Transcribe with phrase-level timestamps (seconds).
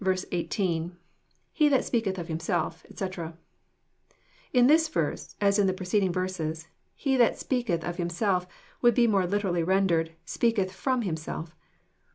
[0.31, 0.97] 18.—
[1.59, 3.37] IHe that speaketh of himself, etc,']
[4.51, 8.47] In this verse, as in the preceding verses," He that speaketh of himself"
[8.81, 11.55] would be more literally rendered" speaketh frojju himself."